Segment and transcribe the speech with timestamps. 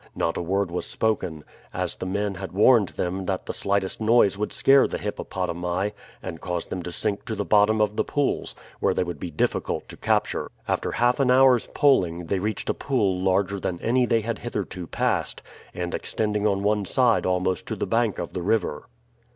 [0.15, 1.43] Not a word was spoken,
[1.75, 5.91] as the men had warned them that the slightest noise would scare the hippopotami
[6.23, 9.29] and cause them to sink to the bottom of the pools, where they would be
[9.29, 10.49] difficult to capture.
[10.67, 14.39] After half an hour's poling they reached a pool larger than any that they had
[14.39, 18.87] hitherto passed, and extending on one side almost to the bank of the river.